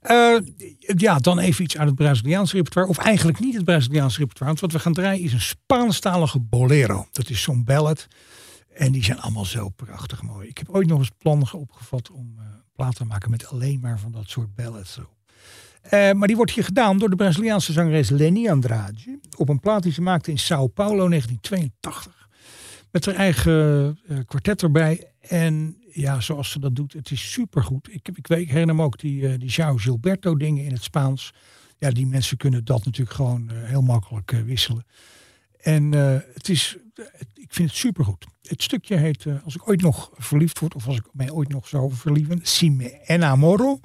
Eh, 0.00 0.36
ja, 0.78 1.18
dan 1.18 1.38
even 1.38 1.64
iets 1.64 1.78
uit 1.78 1.86
het 1.86 1.96
Braziliaanse 1.96 2.56
repertoire. 2.56 2.90
Of 2.90 2.98
eigenlijk 2.98 3.38
niet 3.38 3.54
het 3.54 3.64
Braziliaanse 3.64 4.18
repertoire. 4.18 4.46
Want 4.46 4.60
wat 4.60 4.72
we 4.72 4.78
gaan 4.78 4.92
draaien 4.92 5.24
is 5.24 5.32
een 5.32 5.40
Spaanstalige 5.40 6.40
bolero. 6.40 7.06
Dat 7.12 7.30
is 7.30 7.42
zo'n 7.42 7.64
ballad. 7.64 8.06
En 8.74 8.92
die 8.92 9.04
zijn 9.04 9.20
allemaal 9.20 9.44
zo 9.44 9.68
prachtig 9.68 10.22
mooi. 10.22 10.48
Ik 10.48 10.58
heb 10.58 10.68
ooit 10.68 10.86
nog 10.86 10.98
eens 10.98 11.12
plannen 11.18 11.52
opgevat 11.52 12.10
om 12.10 12.34
uh, 12.38 12.44
plaat 12.72 12.94
te 12.94 13.04
maken 13.04 13.30
met 13.30 13.46
alleen 13.46 13.80
maar 13.80 13.98
van 13.98 14.12
dat 14.12 14.28
soort 14.28 14.54
ballads. 14.54 14.92
Zo. 14.92 15.10
Maar 15.90 16.26
die 16.26 16.36
wordt 16.36 16.52
hier 16.52 16.64
gedaan 16.64 16.98
door 16.98 17.10
de 17.10 17.16
Braziliaanse 17.16 17.72
zangeres 17.72 18.08
Leni 18.08 18.48
Andrade. 18.48 19.20
Op 19.36 19.48
een 19.48 19.60
plaat 19.60 19.82
die 19.82 19.92
ze 19.92 20.02
maakte 20.02 20.30
in 20.30 20.38
Sao 20.38 20.66
Paulo 20.66 21.08
1982. 21.08 22.17
Met 22.90 23.06
haar 23.06 23.14
eigen 23.14 23.98
uh, 24.08 24.18
kwartet 24.26 24.62
erbij. 24.62 25.12
En 25.20 25.76
ja, 25.92 26.20
zoals 26.20 26.50
ze 26.50 26.60
dat 26.60 26.76
doet, 26.76 26.92
het 26.92 27.10
is 27.10 27.32
supergoed. 27.32 27.88
Ik, 27.92 28.08
ik, 28.14 28.26
weet, 28.26 28.40
ik 28.40 28.50
herinner 28.50 28.74
me 28.74 28.82
ook 28.82 28.98
die, 28.98 29.22
uh, 29.22 29.38
die 29.38 29.50
Gilberto 29.50 30.36
dingen 30.36 30.64
in 30.64 30.72
het 30.72 30.82
Spaans. 30.82 31.34
Ja, 31.78 31.90
die 31.90 32.06
mensen 32.06 32.36
kunnen 32.36 32.64
dat 32.64 32.84
natuurlijk 32.84 33.16
gewoon 33.16 33.50
heel 33.50 33.82
makkelijk 33.82 34.30
wisselen. 34.30 34.84
En 35.60 35.92
het 36.34 36.48
is, 36.48 36.76
ik 37.34 37.52
vind 37.54 37.68
het 37.68 37.78
supergoed. 37.78 38.26
Het 38.42 38.62
stukje 38.62 38.96
heet, 38.96 39.26
als 39.44 39.54
ik 39.54 39.68
ooit 39.68 39.82
nog 39.82 40.10
verliefd 40.16 40.58
word, 40.58 40.74
of 40.74 40.86
als 40.86 40.96
ik 40.96 41.06
mij 41.12 41.30
ooit 41.30 41.48
nog 41.48 41.68
zou 41.68 41.92
verlieven, 41.92 42.40
Si 42.42 42.70
me 42.70 43.00
enamoro. 43.06 43.80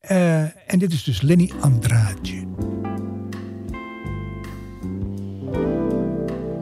En 0.00 0.78
dit 0.78 0.92
is 0.92 1.04
dus 1.04 1.20
Lenny 1.20 1.52
Andrade. 1.60 2.95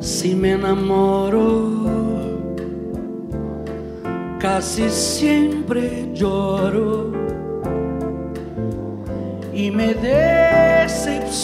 Si 0.05 0.35
me 0.35 0.53
enamoro, 0.53 1.81
casi 4.39 4.91
siempre 4.91 6.11
lloro 6.13 7.11
y 9.51 9.71
me 9.71 9.95
decepciono. 9.95 11.39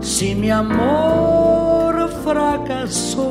Si 0.00 0.34
mi 0.34 0.50
amor 0.50 2.10
fracasó 2.24 3.30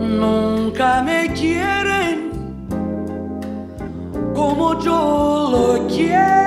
nunca 0.00 1.02
me 1.02 1.32
quieren 1.32 2.30
como 4.32 4.78
yo 4.80 5.48
lo 5.50 5.88
quiero. 5.88 6.45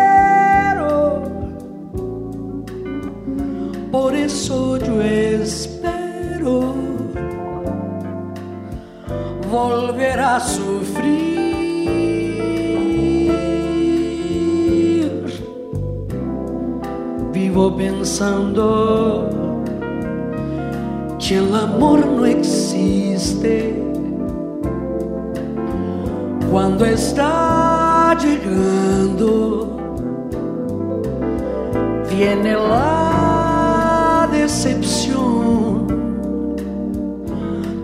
Yo 4.30 5.02
espero 5.02 6.76
volver 9.52 10.20
a 10.20 10.40
sufrir. 10.40 11.40
Vivo 17.34 17.76
pensando 17.76 19.30
que 21.18 21.38
el 21.38 21.56
amor 21.56 22.06
no 22.06 22.26
existe 22.26 23.84
cuando 26.52 26.86
está 26.86 28.16
llegando. 28.22 29.76
Viene 32.12 32.54
la 32.54 33.09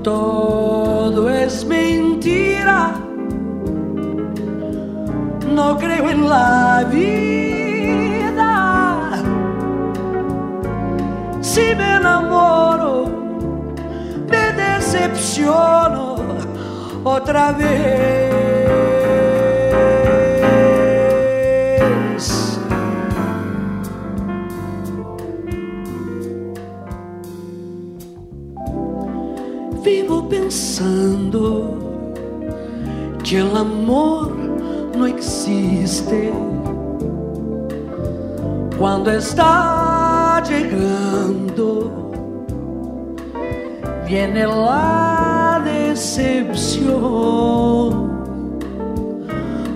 todo 0.06 1.30
es 1.32 1.66
mentira. 1.66 2.94
No 5.52 5.78
creo 5.80 6.12
en 6.12 6.30
la 6.30 6.86
vida. 6.92 8.52
Si 11.42 11.74
me 11.76 11.96
enamoro 11.96 13.06
decepciono 14.56 16.18
otra 17.04 17.52
vez. 17.52 18.65
Pensando 30.76 32.12
que 33.24 33.38
el 33.38 33.56
amor 33.56 34.36
no 34.98 35.06
existe 35.06 36.34
cuando 38.78 39.12
está 39.12 40.44
llegando 40.44 42.12
viene 44.06 44.46
la 44.46 45.62
decepción. 45.64 46.94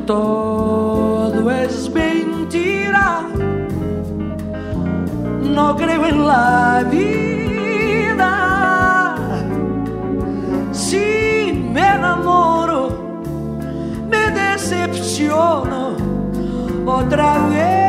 Todo 0.05 1.49
es 1.51 1.89
mentira, 1.93 3.21
no 5.43 5.75
creo 5.77 6.05
en 6.07 6.27
la 6.27 6.83
vida. 6.91 7.18
Otra 16.99 17.47
vez. 17.47 17.79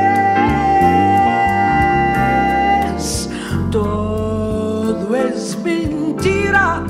Todo 3.71 5.17
es 5.17 5.59
mentira. 5.63 6.83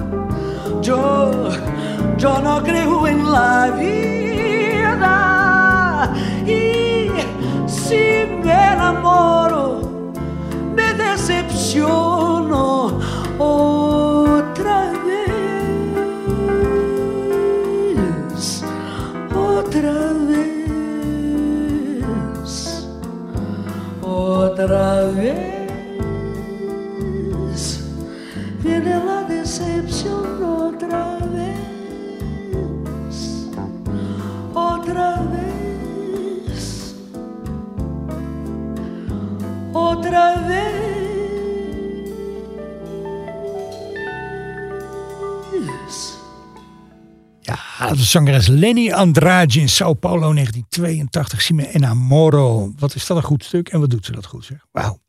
Yo, 0.81 1.51
yo 2.17 2.41
no 2.41 2.63
creo 2.63 3.07
en 3.07 3.31
la 3.31 3.70
encontrar. 24.61 25.00
Ja, 47.81 47.95
de 47.95 48.05
zangeres 48.05 48.47
Lenny 48.47 48.93
Andrade 48.93 49.61
in 49.61 49.69
Sao 49.69 49.95
Paulo 49.95 50.33
1982. 50.33 51.43
Sime 51.43 51.73
Enamoro. 51.73 52.73
Wat 52.79 52.95
is 52.95 53.07
dat 53.07 53.17
een 53.17 53.23
goed 53.23 53.45
stuk 53.45 53.69
en 53.69 53.81
wat 53.81 53.91
doet 53.91 54.05
ze 54.05 54.13
dat 54.13 54.27
goed 54.27 54.45
zeg. 54.45 54.67
Wauw. 54.71 55.01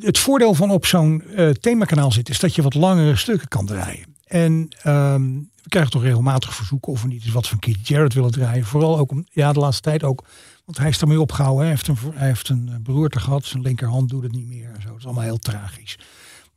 Het 0.00 0.18
voordeel 0.18 0.54
van 0.54 0.70
op 0.70 0.86
zo'n 0.86 1.22
eh, 1.22 1.50
themakanaal 1.50 2.12
zitten 2.12 2.34
is 2.34 2.40
dat 2.40 2.54
je 2.54 2.62
wat 2.62 2.74
langere 2.74 3.16
stukken 3.16 3.48
kan 3.48 3.66
draaien. 3.66 4.16
En 4.24 4.68
ehm, 4.82 5.32
we 5.34 5.68
krijgen 5.68 5.90
toch 5.90 6.02
regelmatig 6.02 6.54
verzoeken 6.54 6.92
of 6.92 7.02
we 7.02 7.08
niet 7.08 7.24
eens 7.24 7.32
wat 7.32 7.48
van 7.48 7.58
Keith 7.58 7.88
Jarrett 7.88 8.14
willen 8.14 8.30
draaien. 8.30 8.64
Vooral 8.64 8.98
ook 8.98 9.10
om, 9.10 9.26
ja, 9.30 9.52
de 9.52 9.60
laatste 9.60 9.82
tijd 9.82 10.04
ook. 10.04 10.24
Want 10.64 10.78
hij 10.78 10.88
is 10.88 11.00
ermee 11.00 11.20
opgehouden. 11.20 11.60
Hij 11.60 11.70
heeft 11.70 11.88
een, 11.88 11.96
hij 12.14 12.26
heeft 12.26 12.48
een 12.48 12.68
eh, 12.68 12.76
beroerte 12.80 13.20
gehad. 13.20 13.44
Zijn 13.44 13.62
linkerhand 13.62 14.08
doet 14.08 14.22
het 14.22 14.32
niet 14.32 14.48
meer. 14.48 14.70
En 14.74 14.82
zo. 14.82 14.88
Het 14.88 14.98
is 14.98 15.04
allemaal 15.04 15.24
heel 15.24 15.38
tragisch. 15.38 15.98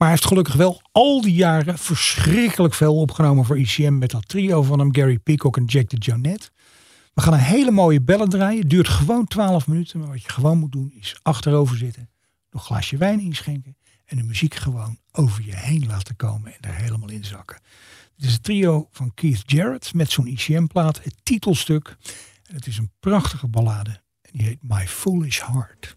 Maar 0.01 0.09
hij 0.09 0.19
heeft 0.19 0.31
gelukkig 0.31 0.55
wel 0.55 0.81
al 0.91 1.21
die 1.21 1.33
jaren 1.33 1.77
verschrikkelijk 1.77 2.73
veel 2.73 2.95
opgenomen 2.95 3.45
voor 3.45 3.59
ICM. 3.59 3.97
Met 3.97 4.11
dat 4.11 4.27
trio 4.27 4.63
van 4.63 4.79
hem, 4.79 4.95
Gary 4.95 5.19
Peacock 5.19 5.57
en 5.57 5.65
Jack 5.65 5.89
de 5.89 5.97
Jonette. 5.97 6.49
We 7.13 7.21
gaan 7.21 7.33
een 7.33 7.39
hele 7.39 7.71
mooie 7.71 8.01
bellen 8.01 8.29
draaien. 8.29 8.59
Het 8.59 8.69
duurt 8.69 8.87
gewoon 8.87 9.27
12 9.27 9.67
minuten. 9.67 9.99
Maar 9.99 10.07
wat 10.07 10.21
je 10.21 10.29
gewoon 10.29 10.57
moet 10.57 10.71
doen 10.71 10.91
is 10.99 11.19
achterover 11.21 11.77
zitten. 11.77 12.09
Nog 12.51 12.61
een 12.61 12.67
glaasje 12.67 12.97
wijn 12.97 13.19
inschenken. 13.19 13.77
En 14.05 14.17
de 14.17 14.23
muziek 14.23 14.55
gewoon 14.55 14.97
over 15.11 15.45
je 15.45 15.55
heen 15.55 15.85
laten 15.87 16.15
komen. 16.15 16.53
En 16.53 16.69
er 16.69 16.75
helemaal 16.75 17.09
in 17.09 17.25
zakken. 17.25 17.59
Het 18.15 18.25
is 18.25 18.33
het 18.33 18.43
trio 18.43 18.87
van 18.91 19.13
Keith 19.13 19.43
Jarrett 19.45 19.93
met 19.93 20.11
zo'n 20.11 20.27
ICM-plaat. 20.27 21.03
Het 21.03 21.15
titelstuk. 21.23 21.97
En 22.43 22.55
het 22.55 22.67
is 22.67 22.77
een 22.77 22.91
prachtige 22.99 23.47
ballade. 23.47 24.01
En 24.21 24.31
die 24.31 24.47
heet 24.47 24.63
My 24.63 24.87
Foolish 24.87 25.41
Heart. 25.41 25.95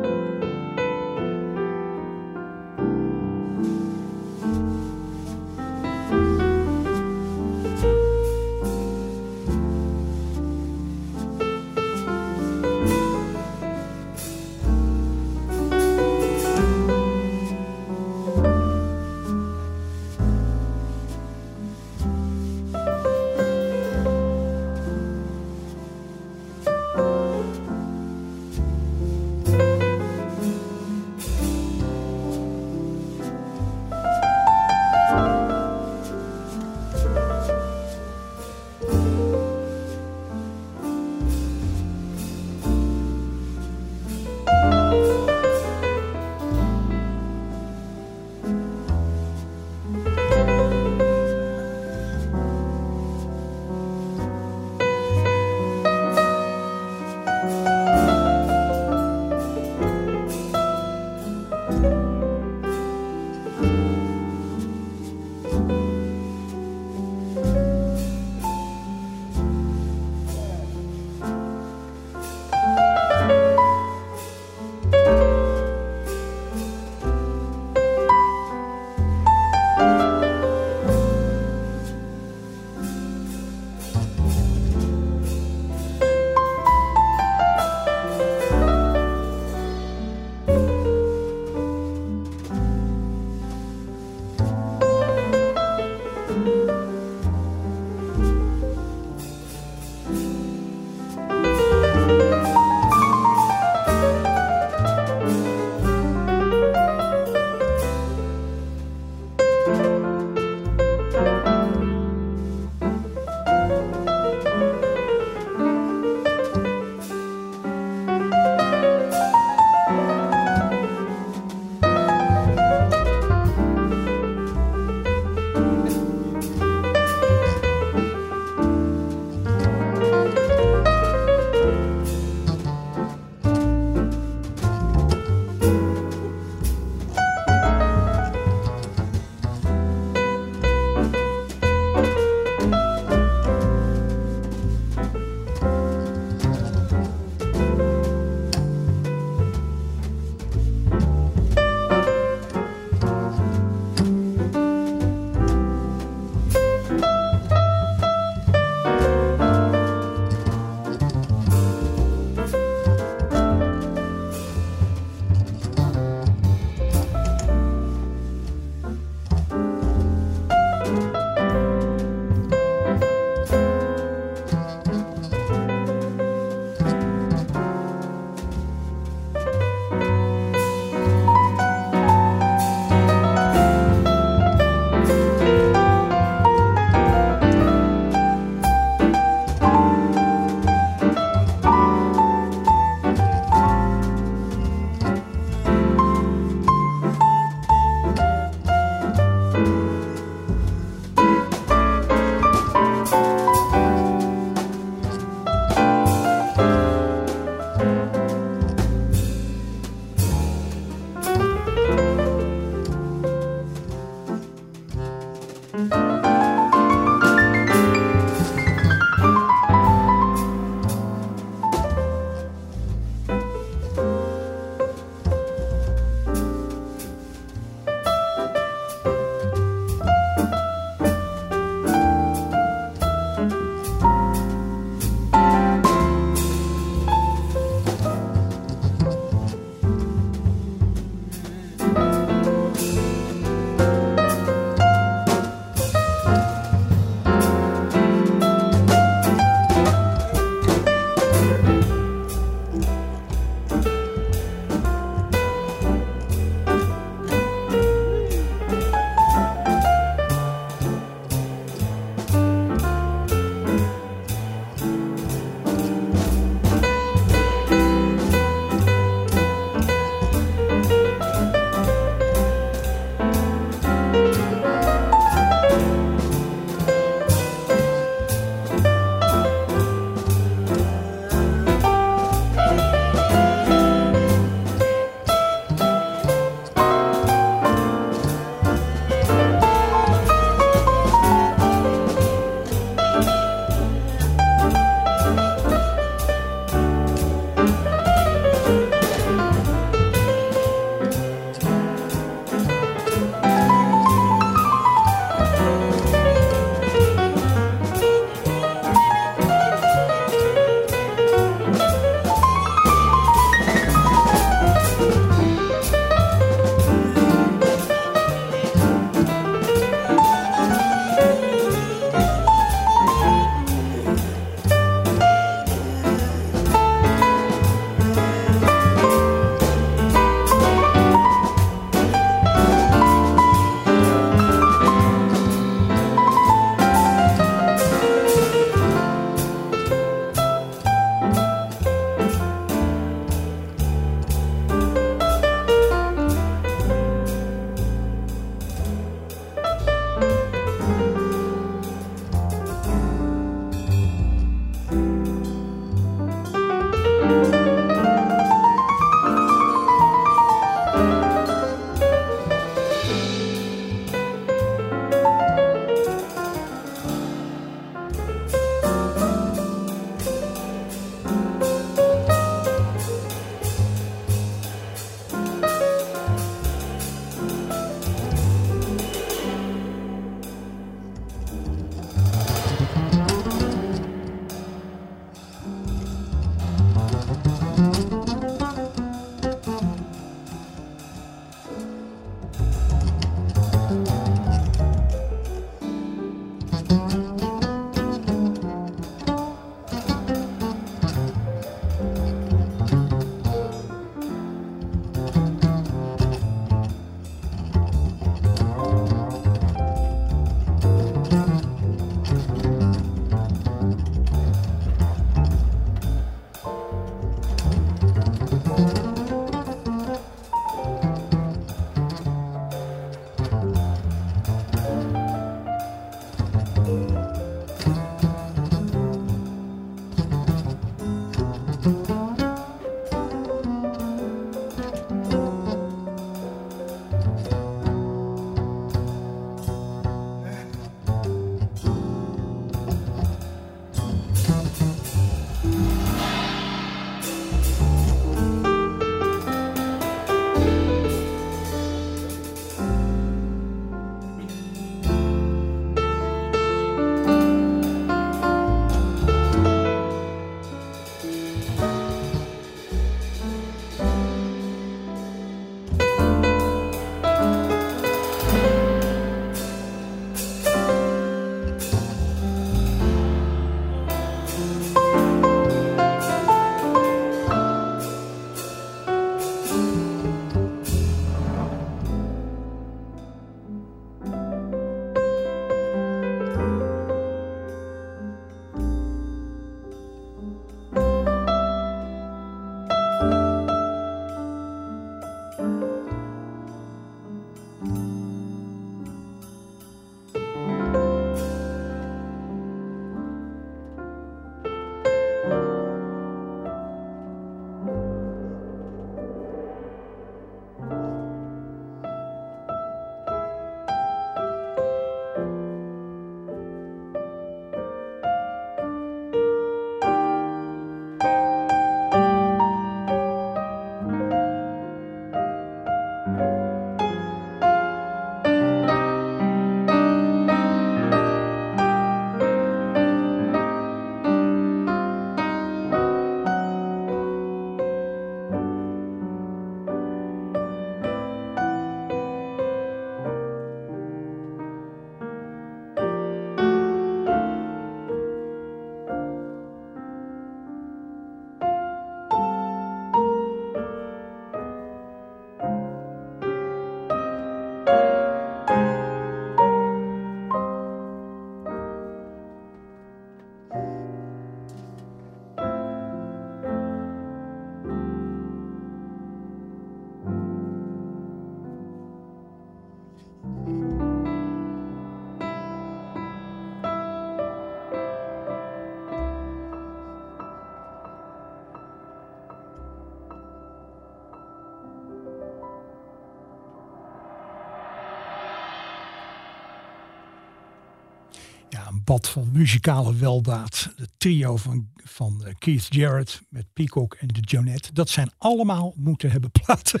Bad 592.10 592.28
van 592.28 592.48
muzikale 592.52 593.14
weldaad. 593.14 593.92
Het 593.96 594.10
trio 594.16 594.56
van, 594.56 594.88
van 595.04 595.44
eh, 595.44 595.54
Keith 595.58 595.86
Jarrett 595.88 596.40
met 596.48 596.66
Peacock 596.72 597.14
en 597.14 597.26
de 597.26 597.40
Jonette. 597.40 597.92
Dat 597.92 598.08
zijn 598.08 598.30
allemaal 598.38 598.92
moeten 598.96 599.30
hebben 599.30 599.50
platen. 599.50 600.00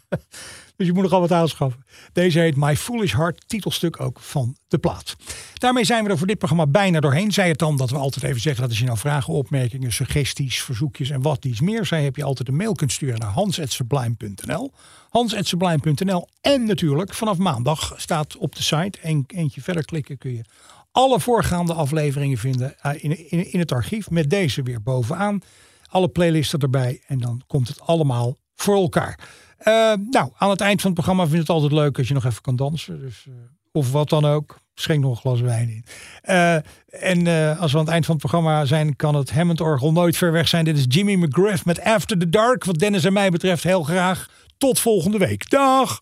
dus 0.76 0.86
je 0.86 0.92
moet 0.92 1.02
nogal 1.02 1.20
wat 1.20 1.32
aanschaffen. 1.32 1.84
Deze 2.12 2.38
heet 2.38 2.56
My 2.56 2.76
Foolish 2.76 3.12
Heart, 3.12 3.48
titelstuk 3.48 4.00
ook 4.00 4.20
van 4.20 4.56
de 4.68 4.78
plaat. 4.78 5.16
Daarmee 5.54 5.84
zijn 5.84 6.04
we 6.04 6.10
er 6.10 6.18
voor 6.18 6.26
dit 6.26 6.38
programma 6.38 6.66
bijna 6.66 7.00
doorheen. 7.00 7.32
Zij 7.32 7.48
het 7.48 7.58
dan 7.58 7.76
dat 7.76 7.90
we 7.90 7.96
altijd 7.96 8.24
even 8.24 8.40
zeggen 8.40 8.60
dat 8.60 8.70
als 8.70 8.80
je 8.80 8.86
nou 8.86 8.98
vragen, 8.98 9.34
opmerkingen, 9.34 9.92
suggesties, 9.92 10.62
verzoekjes 10.62 11.10
en 11.10 11.22
wat 11.22 11.44
iets 11.44 11.60
meer 11.60 11.86
zijn, 11.86 12.04
heb 12.04 12.16
je 12.16 12.24
altijd 12.24 12.48
een 12.48 12.56
mail 12.56 12.74
kunt 12.74 12.92
sturen 12.92 13.18
naar 13.18 13.30
hans.sublime.nl. 13.30 14.72
Hans.sublime.nl. 15.10 16.28
En 16.40 16.64
natuurlijk 16.64 17.14
vanaf 17.14 17.38
maandag 17.38 17.94
staat 17.96 18.36
op 18.36 18.56
de 18.56 18.62
site, 18.62 18.98
en 19.02 19.24
eentje 19.26 19.62
verder 19.62 19.84
klikken 19.84 20.18
kun 20.18 20.32
je 20.32 20.44
alle 20.94 21.20
voorgaande 21.20 21.72
afleveringen 21.72 22.38
vinden 22.38 22.78
eh, 22.80 22.92
in, 23.04 23.30
in, 23.30 23.52
in 23.52 23.58
het 23.58 23.72
archief. 23.72 24.10
Met 24.10 24.30
deze 24.30 24.62
weer 24.62 24.82
bovenaan. 24.82 25.40
Alle 25.88 26.08
playlisten 26.08 26.58
erbij. 26.58 27.02
En 27.06 27.18
dan 27.18 27.42
komt 27.46 27.68
het 27.68 27.80
allemaal 27.80 28.36
voor 28.54 28.76
elkaar. 28.76 29.18
Eh, 29.58 29.92
nou, 30.10 30.30
aan 30.36 30.50
het 30.50 30.60
eind 30.60 30.80
van 30.80 30.90
het 30.90 31.00
programma 31.00 31.22
vind 31.22 31.34
ik 31.34 31.40
het 31.40 31.50
altijd 31.50 31.72
leuk 31.72 31.98
als 31.98 32.08
je 32.08 32.14
nog 32.14 32.24
even 32.24 32.42
kan 32.42 32.56
dansen. 32.56 33.00
Dus, 33.00 33.24
eh, 33.28 33.34
of 33.72 33.92
wat 33.92 34.08
dan 34.08 34.24
ook. 34.24 34.58
Schenk 34.74 35.00
nog 35.00 35.10
een 35.10 35.20
glas 35.20 35.40
wijn 35.40 35.68
in. 35.68 35.84
En 36.86 37.26
als 37.58 37.72
we 37.72 37.78
aan 37.78 37.84
het 37.84 37.92
eind 37.92 38.04
van 38.04 38.14
het 38.14 38.24
programma 38.24 38.64
zijn, 38.64 38.96
kan 38.96 39.14
het 39.14 39.32
Hammond-orgel 39.32 39.92
nooit 39.92 40.16
ver 40.16 40.32
weg 40.32 40.48
zijn. 40.48 40.64
Dit 40.64 40.76
is 40.76 40.84
Jimmy 40.88 41.14
McGriff 41.14 41.64
met 41.64 41.80
After 41.80 42.18
the 42.18 42.28
Dark. 42.28 42.64
Wat 42.64 42.78
Dennis 42.78 43.04
en 43.04 43.12
mij 43.12 43.30
betreft 43.30 43.62
heel 43.62 43.82
graag. 43.82 44.28
Tot 44.58 44.80
volgende 44.80 45.18
week. 45.18 45.50
Dag! 45.50 46.00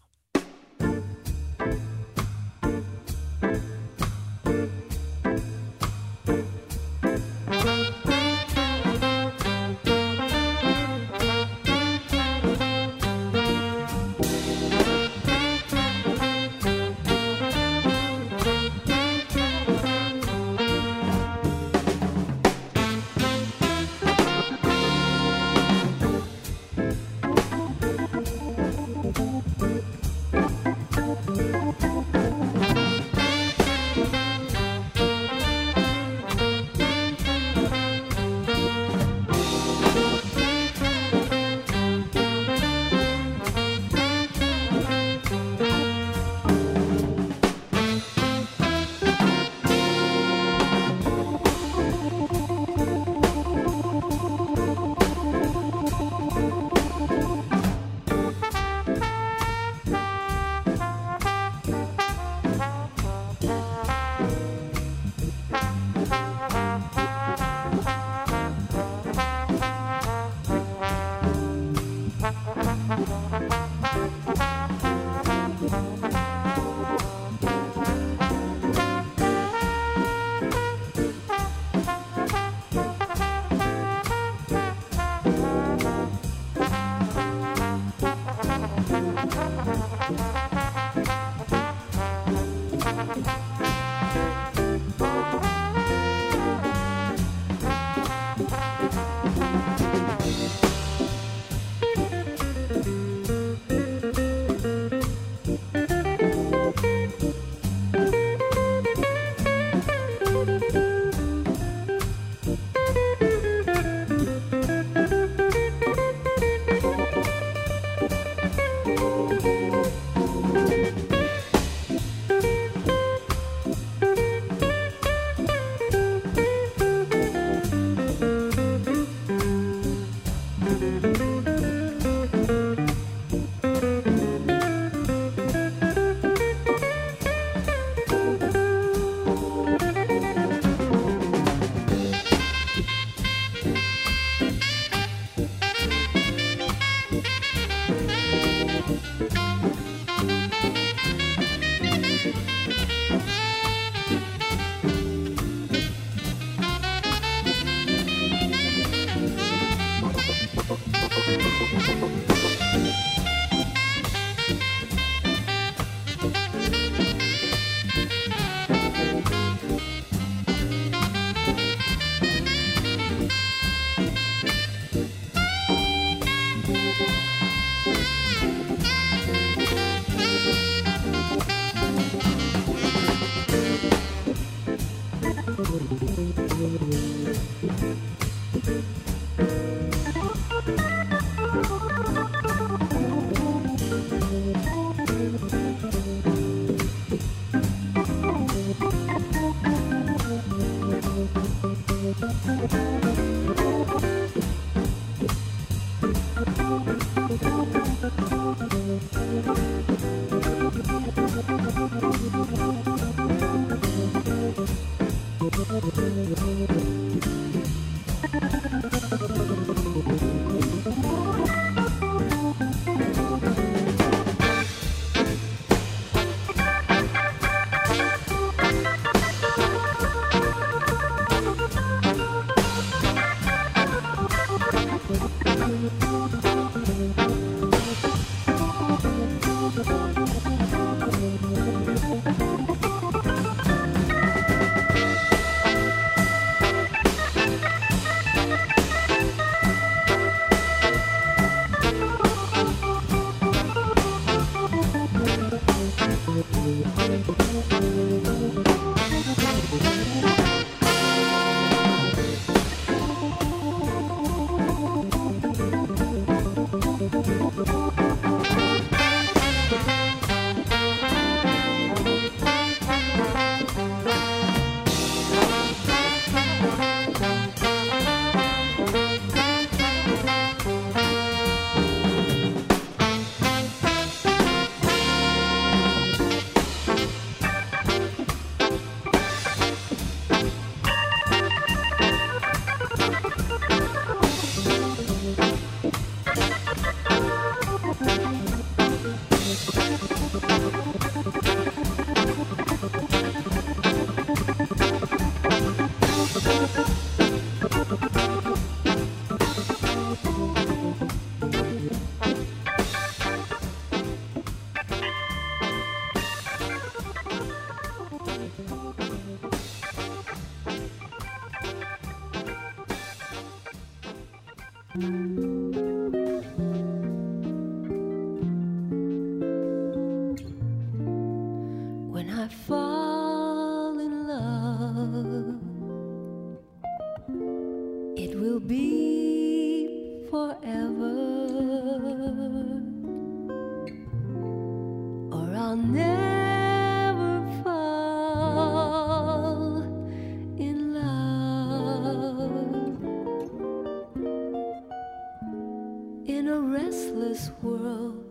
World 357.63 358.25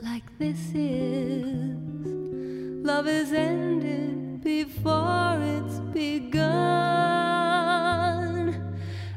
like 0.00 0.24
this 0.38 0.72
is. 0.74 1.76
Love 2.84 3.06
is 3.06 3.32
ended 3.32 4.42
before 4.42 5.38
it's 5.40 5.78
begun, 5.92 6.52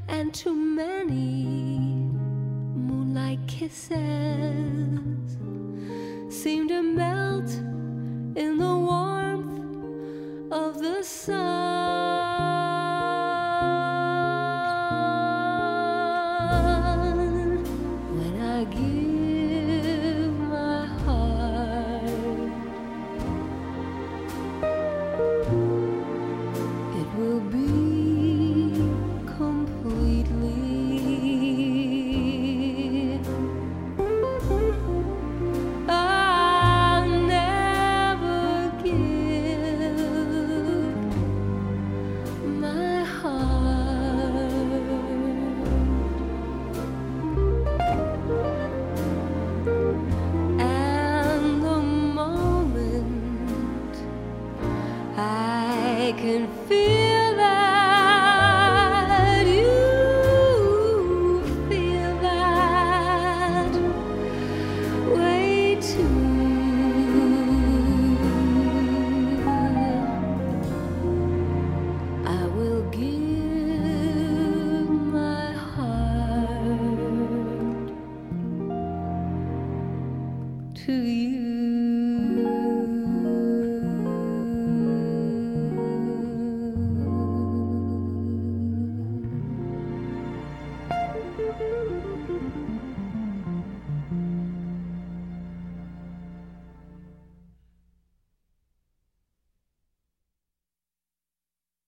and 0.08 0.34
too 0.34 0.54
many 0.54 1.48
moonlight 2.76 3.40
kisses 3.48 3.98
seem 6.30 6.68
to 6.68 6.84
melt 6.84 7.50
in 8.36 8.58
the 8.58 8.78
warmth 8.90 10.52
of 10.52 10.80
the 10.80 11.02
sun. 11.04 11.75